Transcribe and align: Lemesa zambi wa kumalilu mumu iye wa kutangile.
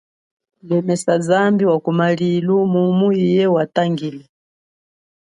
Lemesa 0.61 1.19
zambi 1.19 1.65
wa 1.65 1.79
kumalilu 1.79 2.55
mumu 2.67 3.07
iye 3.23 3.45
wa 3.55 3.65
kutangile. 3.65 4.23